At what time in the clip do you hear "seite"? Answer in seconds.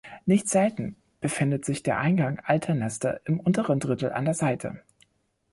4.33-4.81